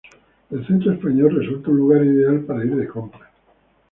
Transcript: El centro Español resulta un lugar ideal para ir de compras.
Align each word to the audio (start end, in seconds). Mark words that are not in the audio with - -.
El 0.49 0.65
centro 0.65 0.93
Español 0.93 1.35
resulta 1.37 1.69
un 1.69 1.77
lugar 1.77 2.03
ideal 2.03 2.39
para 2.45 2.65
ir 2.65 2.75
de 2.75 2.87
compras. 2.87 3.29